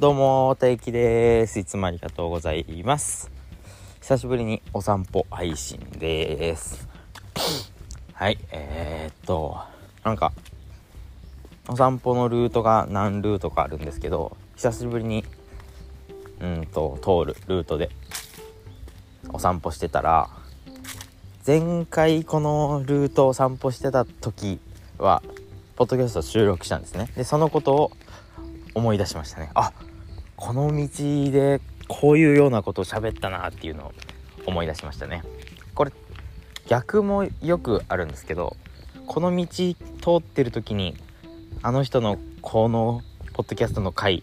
[0.00, 1.58] どうも、たゆきです。
[1.58, 3.30] いつもありがとうございます。
[4.00, 6.88] 久しぶりにお散歩配信です。
[8.14, 9.58] はい、えー、っと、
[10.02, 10.32] なんか、
[11.68, 15.22] お散歩のルートが何ルートかあるんですけど、久しぶりに、
[16.40, 17.90] うんと、通るルートで
[19.28, 20.30] お散歩してたら、
[21.46, 24.60] 前回このルートを散歩してた時
[24.96, 25.22] は、
[25.76, 27.12] ポッドキャスト収録したんですね。
[27.16, 27.92] で、そのことを
[28.72, 29.50] 思い出しましたね。
[29.52, 29.74] あ
[30.40, 33.92] この道でこういうようなことを喋ったなっていうのを
[34.46, 35.22] 思い出しましたね。
[35.74, 35.92] これ
[36.66, 38.56] 逆もよくあるんですけど
[39.06, 39.74] この道通
[40.18, 40.96] ってる時に
[41.62, 43.02] あの人のこの
[43.34, 44.22] ポッドキャストの回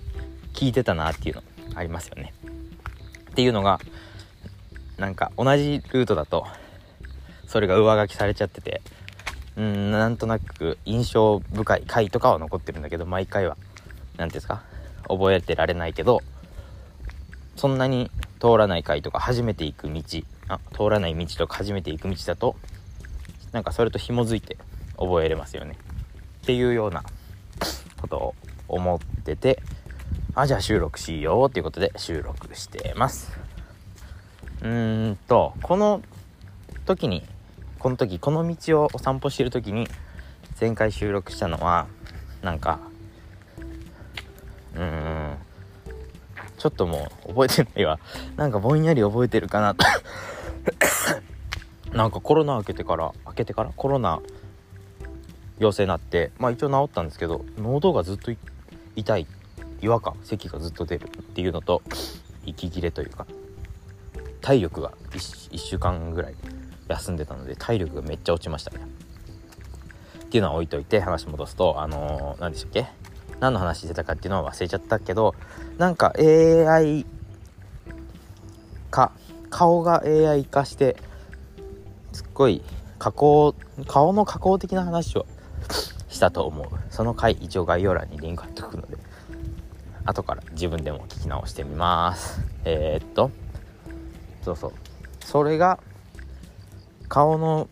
[0.54, 1.44] 聞いてたなっていうの
[1.76, 2.34] ありますよね。
[3.32, 3.80] っていうのが
[4.98, 6.48] なんか同じルートだと
[7.46, 8.82] それが上書きされちゃってて
[9.56, 13.56] うんなんとなく印象深い回とかは残ってるんだけど毎回は
[14.18, 14.64] 何ていうんですか？
[15.08, 16.22] 覚えてられないけど
[17.56, 20.02] そんなに通らない回とか初めて行く道
[20.48, 22.56] あ通らない道とか初めて行く道だと
[23.52, 24.58] なんかそれと紐づいて
[24.98, 25.78] 覚えれますよね。
[26.44, 27.04] っていうような
[28.00, 28.36] ことを
[28.68, 29.62] 思ってて
[30.36, 33.32] あじゃあ収録しようっていうことで収録してます。
[34.62, 36.02] うーんとこの
[36.86, 37.24] 時に
[37.80, 39.88] この時この道をお散歩してる時に
[40.60, 41.88] 前回収録したのは
[42.42, 42.80] なんか
[46.58, 48.00] ちょっともう覚えてないわ。
[48.36, 49.76] なんかぼんやり覚えてるかな
[51.94, 53.72] なんかコロナ明けてから明けてから？
[53.76, 54.20] コロナ
[55.60, 56.32] 陽性になって。
[56.38, 58.32] まあ一応治ったんですけど喉がずっと
[58.96, 59.28] 痛い。
[59.82, 60.16] 違和感。
[60.24, 61.82] 咳がずっと出るっていうのと
[62.46, 63.28] 息切れというか
[64.42, 66.36] 体力が 1, 1週間ぐらい
[66.88, 68.80] 休んでたので体力がめっちゃ落ちましたね。
[70.24, 72.88] っていうのは置いといて話戻すとあのー、何でしたっけ？
[73.40, 75.36] 何の話してたかっていうのは忘れちゃったけど
[75.78, 77.06] なんか AI
[78.90, 79.12] 化
[79.50, 80.98] 顔が AI 化して
[82.14, 82.62] すっごい
[83.00, 83.54] 加工
[83.88, 85.26] 顔の加工的な話を
[86.10, 86.68] したと思う。
[86.90, 88.98] その回一応概要欄にリンク貼っておくので
[90.06, 92.42] 後から自分でも聞き直してみます。
[92.64, 93.30] えー、っと
[94.44, 94.72] そうそう。
[95.24, 95.80] それが
[97.10, 97.70] 顔の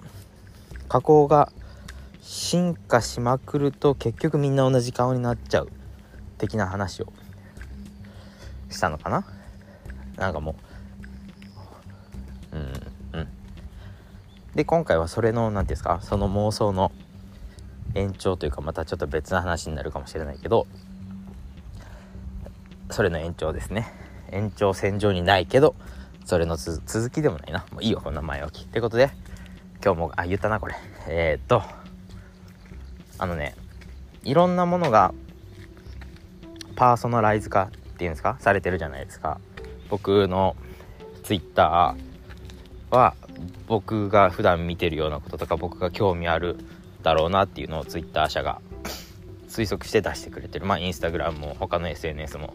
[0.89, 1.51] 加工が
[2.27, 5.69] 進化しまくると結局みんな同じ顔になっちゃう。
[6.39, 7.13] 的な話を。
[8.69, 9.23] したのかな？
[10.17, 10.55] なんかも
[12.51, 12.55] う。
[12.57, 13.27] うんうん。
[14.55, 15.99] で今回はそれの何て言うんですか？
[16.01, 16.91] その妄想の
[17.93, 20.65] 延長というかまたちょっと別な話になるかもしれないけど。
[22.89, 23.93] それの延長ですね。
[24.31, 25.75] 延長線上にないけど
[26.25, 27.67] それの続きでもないな。
[27.71, 28.65] もういいよこんな前置き。
[28.65, 29.11] ってことで
[29.83, 30.75] 今日もあ言ったなこれ。
[31.07, 31.84] えー、っと。
[33.17, 33.55] あのね
[34.23, 35.13] いろんなものが
[36.75, 38.37] パーソナライズ化っていうんですか？
[38.39, 39.39] されてるじゃないですか。
[39.89, 40.55] 僕の
[41.23, 41.95] Twitter
[42.91, 43.13] は
[43.67, 46.57] 僕が普段見てるようなこととか僕が興味ある
[47.03, 48.61] だろうなっていうのを Twitter 社が
[49.47, 50.65] 推測して出してくれてる。
[50.65, 52.53] まあ Instagram も他の SNS も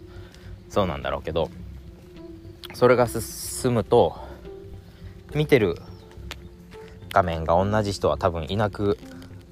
[0.69, 1.51] そうなんだろうけど
[2.75, 4.17] それが進むと
[5.35, 5.77] 見てる
[7.13, 8.99] 画面が同じ人は多分いなく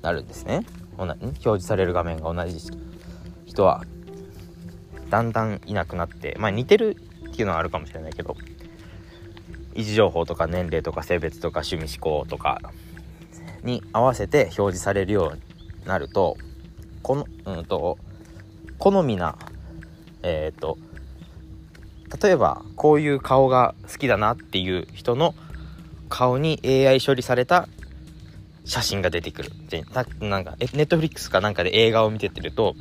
[0.02, 0.64] なるんですね。
[0.98, 2.59] 同じ表示される画面が同じ
[3.47, 3.84] 人は
[5.09, 6.97] だんだんいなくなってまあ似てる
[7.31, 8.36] っていうのはあるかもしれないけど
[9.75, 12.60] 位置情報とか年齢とか性別とか趣味思考とか
[13.62, 15.41] に合わせて表示されるように
[15.87, 16.37] なると
[17.03, 17.97] このうんと
[18.78, 19.38] 好みな
[20.22, 20.78] えっ、ー、と
[22.22, 25.34] 例えばこういう顔が好きだなっていう人の
[26.08, 27.69] 顔に AI 処理された
[28.68, 29.82] 写真が出てくるで
[30.20, 32.76] なんかネットフリックスかなんかで映画を見ててると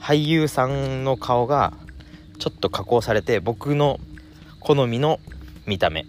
[0.00, 1.72] 俳優さんの顔が
[2.40, 4.00] ちょっと加工されて僕の
[4.58, 5.20] 好みの
[5.64, 6.06] 見た目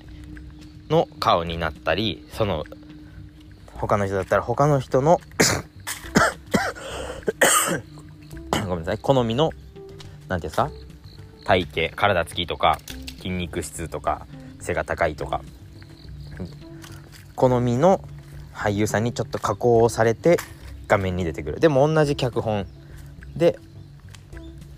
[0.89, 2.65] の顔になったりその
[3.75, 5.21] 他の人だったら他の人の
[8.67, 9.51] ごめんなさい好みの
[10.27, 10.71] 何ていうんですか？
[11.45, 12.79] 体型体つきとか
[13.17, 14.25] 筋肉質とか
[14.59, 15.41] 背が高いとか。
[17.35, 18.01] 好みの
[18.55, 20.37] 俳優さんにちょっと加工されて
[20.87, 21.59] 画面に出てくる。
[21.59, 22.65] でも同じ脚本。
[23.35, 23.59] で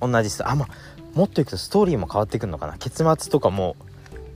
[0.02, 0.68] 同じあま
[1.14, 2.78] もっといくとストーリーも変わってくるのかな。
[2.78, 3.76] 結末とかも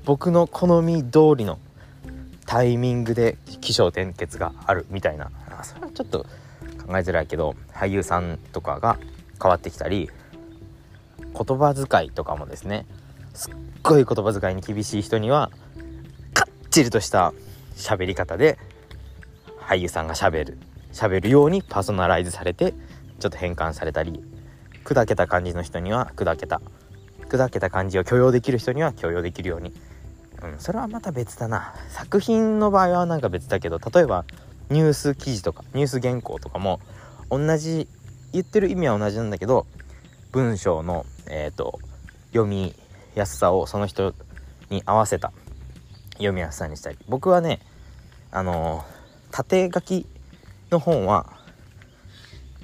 [0.05, 1.59] 僕の好み通りの
[2.45, 5.31] タイミングで起承転結があるみたいな。
[5.63, 6.25] それはちょっと
[6.85, 8.97] 考えづらいけど俳優さんとかが
[9.41, 10.09] 変わってきたり
[11.19, 12.85] 言葉遣いとかもですね。
[13.33, 13.53] すっ
[13.83, 15.51] ごい言葉遣いに厳しい人には
[16.33, 17.33] かっちりとした
[17.75, 18.59] 喋り方で
[19.71, 20.57] 俳優さんがしゃべる
[20.91, 22.73] しゃべるようにパーソナライズされて
[23.19, 24.21] ちょっと変換されたり
[24.83, 26.61] 砕けた感じの人には砕けた
[27.29, 29.71] 砕けた感じを許容できる人には許容できるように、
[30.43, 31.73] うん、それはまた別だな。
[31.87, 34.25] 作品の場合はなんか別だけど例えば
[34.69, 36.81] ニュース記事とかニュース原稿とかも
[37.29, 37.87] 同じ
[38.33, 39.65] 言ってる意味は同じなんだけど
[40.33, 41.79] 文章の、えーと、
[42.31, 42.73] 読み
[43.15, 44.13] やすさをその人
[44.69, 45.31] に合わせた
[46.15, 46.97] 読みやすさにしたり。
[47.07, 47.61] 僕はね
[48.31, 49.00] あのー、
[49.31, 50.05] 縦書き
[50.71, 51.37] の本は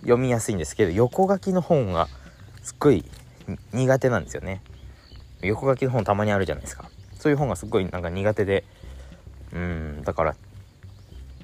[0.02, 2.08] 読みやすいんですけど横書きの本が
[2.62, 3.04] すっごい
[3.74, 4.62] 苦手なんですよね。
[5.42, 6.90] 横書きの本たまにあるじゃないですか。
[7.16, 8.66] そういう本がすっごいなんか苦手で。
[9.54, 10.36] うんだから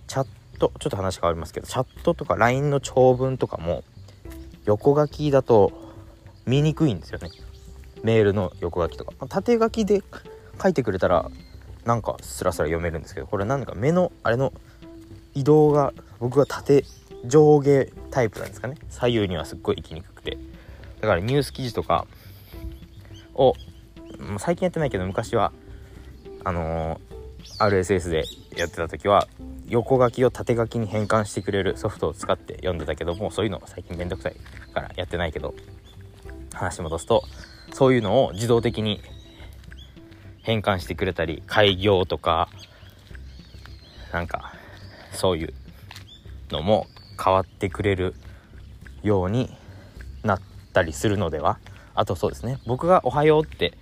[0.07, 0.27] チャッ
[0.59, 3.83] トちょっと話変わりますけどチャットとか LINE の長文とかも
[4.65, 5.71] 横書きだと
[6.45, 7.29] 見にくいんですよね。
[8.03, 9.13] メールの横書きとか。
[9.27, 10.03] 縦書きで
[10.61, 11.29] 書いてくれたら
[11.85, 14.53] なんかスラスラ読めるんですけどこれなんか目のあれの
[15.33, 16.83] 移動が僕は縦
[17.25, 18.75] 上下タイプなんですかね。
[18.89, 20.37] 左右にはすっごい行きにくくて。
[21.01, 22.07] だからニュース記事とか
[23.33, 23.55] を
[24.37, 25.51] 最近やってないけど昔は
[26.43, 28.23] あのー、RSS で
[28.55, 29.27] やってた時は
[29.67, 34.35] 横書きを縦書きに変換してくれるソフトを使って読んでたけどもうそういうの最近めんどくさい
[34.73, 35.55] からやってないけど
[36.53, 37.23] 話戻すと
[37.73, 39.01] そういうのを自動的に
[40.41, 42.49] 変換してくれたり開業とか
[44.11, 44.53] なんか
[45.13, 45.53] そういう
[46.51, 46.87] のも
[47.23, 48.15] 変わってくれる
[49.01, 49.55] ように
[50.23, 50.41] なっ
[50.73, 51.59] たりするのでは？
[51.95, 52.59] あとそうですね。
[52.65, 53.77] 僕が「おはよう」って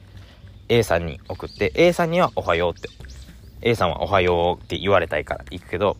[0.69, 2.89] A さんに送って A さんには「おはよう」って
[3.61, 5.97] A さんは「おはよう」って言われたいから行くけど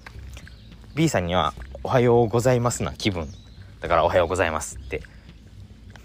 [0.96, 1.54] B さんには
[1.84, 3.28] 「おはようございます」な気分
[3.80, 5.04] だから「おはようございます」って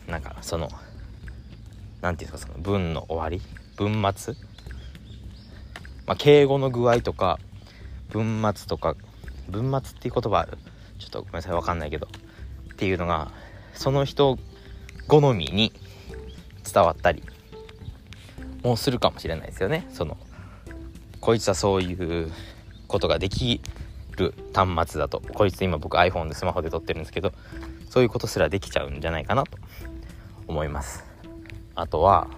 [0.08, 0.68] なんかその
[2.02, 3.42] 何て言うんですかその文の終わり？
[3.76, 4.34] 文末？
[6.06, 7.40] まあ敬語の具合とか
[8.10, 8.94] 文末とか
[9.48, 10.58] 文末っていう言葉ある？
[10.98, 12.08] ちょっとごめんなさい分かんないけど。
[12.72, 13.30] っていうのが
[13.74, 14.38] その人
[15.08, 15.72] 好みに
[16.70, 17.22] 伝わったり
[18.62, 19.86] もするかもしれないですよね。
[19.90, 20.16] その
[21.20, 22.30] こいつはそういう
[22.86, 23.60] ことができ
[24.16, 25.20] る端末だと。
[25.20, 27.32] こいつ今僕 iPhone でスマホで撮ってるんですけど
[27.88, 29.58] そういうことすらできちゃうんじゃないかなと。
[30.48, 31.04] 思います。
[31.74, 32.28] あとは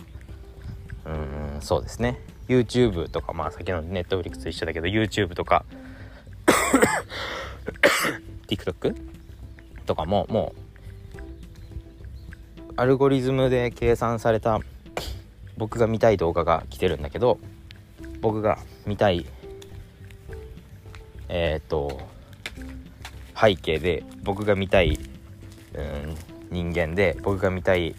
[1.04, 2.18] うーんそうですね。
[2.48, 5.66] YouTube とかまあ先の Netflix と一緒だけど YouTube とか
[8.46, 8.94] TikTok
[9.86, 10.60] とかももう
[12.76, 14.60] アルゴリズムで計算された
[15.56, 17.38] 僕が見たい動画が来てるんだけど
[18.20, 19.26] 僕が見たい
[21.28, 22.00] えっ、ー、と
[23.40, 24.98] 背景で僕が見たい、
[25.74, 26.16] うん、
[26.50, 27.94] 人間で僕が見たい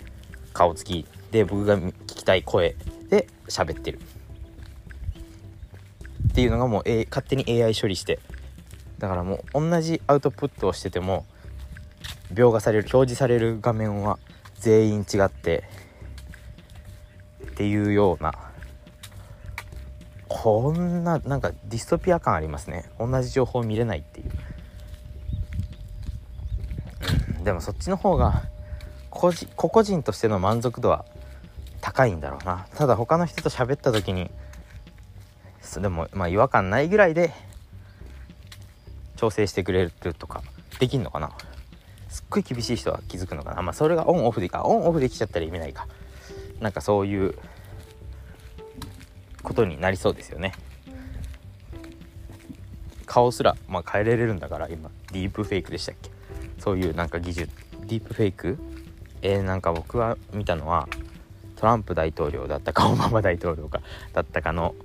[0.54, 2.76] 顔つきで僕が聞きたい声
[3.10, 4.00] で喋ってる。
[6.30, 8.20] っていうのがもう、A、勝手に AI 処理して
[9.00, 11.26] だからもう同じアウトプットをしてても
[12.34, 14.20] 描画される表示される画面は
[14.56, 15.64] 全員違って
[17.44, 18.34] っていうような
[20.28, 22.86] こんななんかディストピア感ありますね。
[23.00, 24.24] 同じ情報見れないってい
[27.42, 28.44] う、でもそっちの方が
[29.10, 31.04] 個人個々人としての満足度は
[31.82, 32.68] 高いんだろうな。
[32.76, 34.30] ただ他の人と喋った時に
[35.82, 37.34] でもまあ違和感ないぐらいで
[39.20, 40.44] 調整してくれるとか
[40.80, 41.30] できんのかな？
[42.08, 43.62] すっごい厳しい人は気づくのかな？
[43.62, 44.64] まあそれがオンオフでか。
[44.64, 45.90] オンオフできちゃったら意味ないか。
[46.62, 47.36] なんかそういう
[49.44, 50.54] ことになりそうですよね。
[53.06, 56.10] 顔すら、まあ、変えられるんだから今ディープフェイクでしたっけ？
[56.58, 57.54] そういうなんか技術。
[57.82, 58.58] ディープフェイク？
[59.22, 60.88] えー、なんか僕は見たのは
[61.58, 63.82] トランプ大統領だったかオバマ大統領か
[64.14, 64.76] だったかの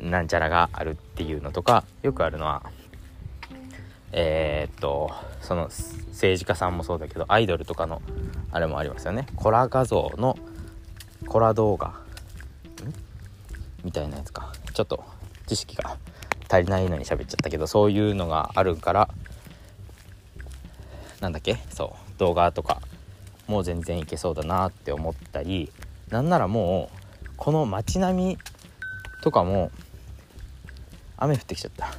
[0.00, 2.64] なんちゃらがあるっていうのとかよくあるのは
[4.16, 8.00] えー、っとその政治家さんもそうだけどアイドルとかの
[8.52, 9.26] あれもありますよね。
[9.34, 10.38] コラ画像の
[11.26, 11.94] コラ動画。
[13.82, 14.52] みたいなやつか。
[14.72, 15.04] ちょっと
[15.46, 15.98] 知識が
[16.48, 19.08] 足りないのに喋っちゃったけどそういうのがあるから
[21.20, 21.56] なんだっけ？
[21.70, 22.18] そう。
[22.18, 22.80] 動画とか
[23.48, 25.72] もう全然いけそうだなって思ったり
[26.08, 26.88] なんならも
[27.24, 28.38] うこの街並み
[29.22, 29.72] とかも
[31.16, 31.92] 雨降ってきちゃった。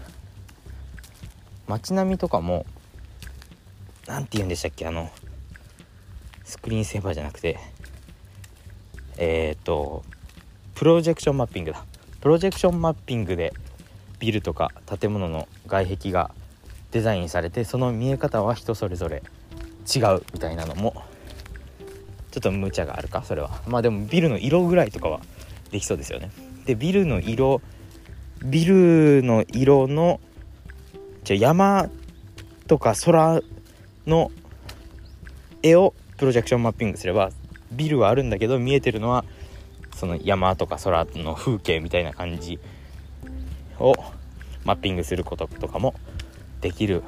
[1.68, 2.66] 街並みとかも
[4.08, 5.10] 何て言うんでしたっけあの
[6.44, 7.60] スクリーンセーバーじゃなくて
[9.18, 10.04] えっ、ー、と
[10.76, 11.86] プロジェクションマッピングだ。
[12.20, 13.54] プロジェクションマッピングで
[14.20, 16.32] ビルとか建物の外壁が
[16.92, 19.22] デザインされてその見え方は人それぞれ
[19.96, 21.04] 違うみたいなのも
[22.32, 23.62] ちょっと無茶があるかそれは。
[23.68, 25.22] まあでもビルの色ぐらいとかは
[25.72, 26.32] できそうですよね。
[26.66, 27.62] でビルの色
[28.44, 30.20] ビルの色の
[31.26, 31.90] じゃ山
[32.68, 33.42] とか空
[34.06, 34.32] の
[35.64, 37.32] 絵をプロジェクションマッピングすれば
[37.72, 39.26] ビルはあるんだけど見えてるのは
[39.96, 42.60] その山とか空の風景みたいな感じ
[43.80, 43.94] を
[44.66, 45.96] マッピングすることとかも
[46.62, 47.04] できる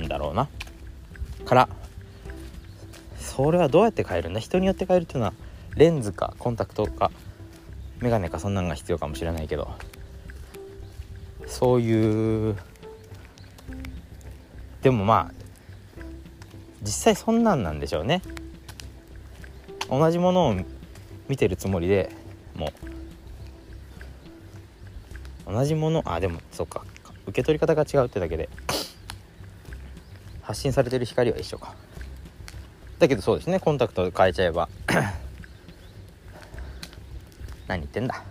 [0.00, 0.48] んだろうな。
[1.44, 1.68] から
[3.18, 4.40] それはどうやって変えるんだ？
[4.40, 5.32] 人によって変えるっていうのは
[5.74, 7.10] レンズかコンタクトか
[7.98, 9.68] メガネかそんなんが必要かもしれないけど。
[11.46, 12.56] そういう
[14.82, 15.32] でもまあ
[16.82, 18.22] 実際そんなんなんでしょうね。
[19.88, 20.56] 同じものを
[21.28, 22.10] 見てるつもりで
[22.56, 22.72] も
[25.46, 25.52] う。
[25.52, 26.84] 同じものあでもそうか。
[27.26, 28.48] 受け取り方が違うってだけで。
[30.42, 31.74] 発信されてる光は一緒か。
[32.98, 33.60] だけどそうですね。
[33.60, 34.68] コンタクト変えちゃえば。
[37.68, 38.22] 何言ってんだ。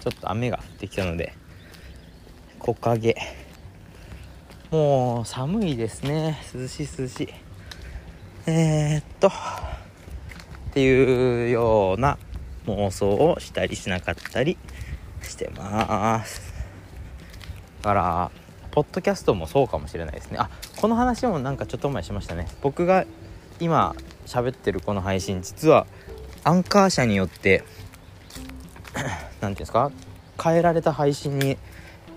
[0.00, 1.34] ちょっと雨が降ってきたので
[2.58, 3.16] 木陰。
[4.70, 6.38] もう寒いですね。
[6.54, 7.28] 涼しい涼しい。
[8.46, 9.30] えー、っとっ
[10.72, 12.18] ていうような
[12.66, 14.58] 妄想をしたりしなかったり
[15.22, 16.52] してます。
[17.82, 18.30] だから
[18.72, 20.38] ポッドキャストもそうかもしれないですね。
[20.40, 22.48] あこの話もなんかちょっと前しましたね。
[22.60, 23.04] 僕が
[23.60, 23.94] 今
[24.26, 25.86] 喋ってるこの配信実は
[26.42, 27.62] アンカー社によって
[29.40, 29.92] 何ていうんですか？
[30.42, 31.56] 変えられた配信に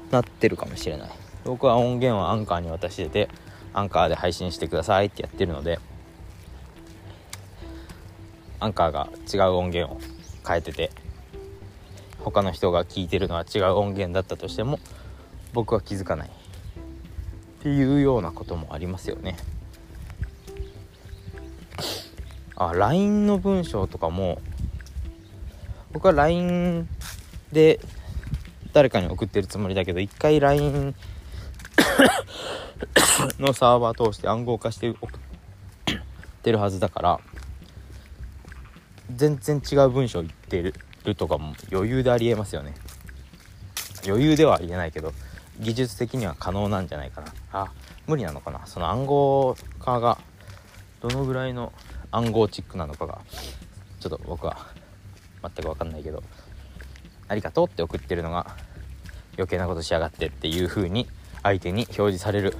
[0.09, 1.09] なってるかもしれない。
[1.47, 3.29] 僕は音源をアンカーに渡してて
[3.73, 5.79] アンカーで配信してくださいってやってるので
[8.59, 9.97] アンカーが違う音源を
[10.45, 10.91] 変えてて
[12.19, 14.77] 他の人が聞いてるのは違う音源だったとしても
[15.53, 16.31] 僕は気づかないっ
[17.63, 19.37] ていうようなこともありますよね。
[22.57, 24.41] あ LINE の文章とかも
[25.93, 26.89] 僕は LINE
[27.53, 27.79] で
[28.73, 30.93] 誰かに送ってるつもりだけど一回 LINE
[33.39, 35.19] のサーバー通して暗号化して送っ
[36.43, 37.19] てるはずだから
[39.15, 40.73] 全然違う文章言って
[41.03, 42.75] るとかも余裕でありえますよね。
[44.05, 45.13] 余裕では言えないけど
[45.59, 47.33] 技術的には可能なんじゃないかな。
[47.51, 47.71] あ
[48.05, 48.65] 無理なのかな。
[48.65, 50.17] その暗号化が
[51.01, 51.73] どのぐらいの
[52.11, 53.19] 暗号チックなのかが
[53.99, 54.67] ちょっと僕は
[55.41, 56.23] 全く分かんないけど
[57.27, 58.55] ありがとうって送ってるのが
[59.37, 61.07] 余計なことしやがってっていう風に
[61.43, 62.55] 相手に表示される。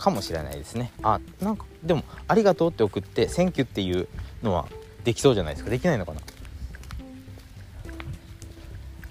[0.00, 0.92] かもしれないですね。
[1.02, 4.08] あなんかでも「ありがとう」って送って「Thank you」っていう
[4.42, 4.66] のは
[5.04, 5.70] できそうじゃないですか。
[5.70, 6.20] できないのかな。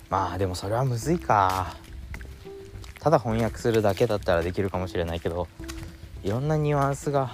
[0.09, 1.75] まあでもそれはむずいか。
[2.99, 5.47] ただ翻訳するだけだったらできるかもしれないけど
[6.21, 7.31] いろんなニュアンスが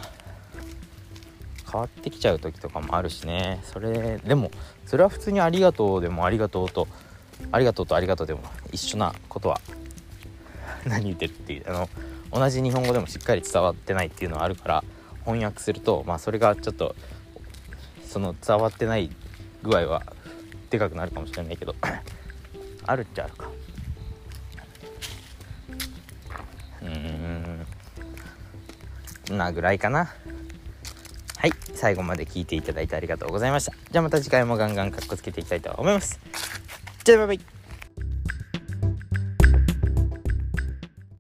[1.72, 3.62] 変わってきちゃう時とかもあるしね。
[3.64, 4.52] それでも
[4.86, 6.90] それは普通に「ありがとう」でも「ありがとう」と
[7.54, 8.42] 「ありがとう」と「ありがとう」でも
[8.74, 9.62] 一緒なことは
[10.90, 11.90] 何言ってるっていうあの
[12.32, 14.84] 同じ日本語でもしっかり伝わってないっていうのはあるから
[15.24, 16.96] 翻訳するとまあそれがちょっと
[18.08, 19.10] その伝わってない
[19.64, 20.04] 具合は
[20.70, 21.76] でかくなるかもしれないけど
[22.86, 23.50] あるっちゃあるか。
[26.84, 27.66] うん
[29.38, 30.14] なぐらいかな。
[31.38, 33.74] はい最後まで聞いていただいてありがとうございました。
[33.92, 36.20] じゃあまた次回もガンガンかっこつけていきたいと思います。
[37.04, 37.55] じゃあバイバイ。